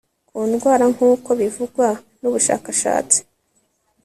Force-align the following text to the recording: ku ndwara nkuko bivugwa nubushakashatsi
ku 0.27 0.37
ndwara 0.49 0.85
nkuko 0.93 1.29
bivugwa 1.39 1.87
nubushakashatsi 2.19 3.19